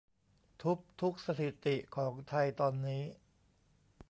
[0.61, 3.03] ทุบทุกสถิติของไทยตอนนี้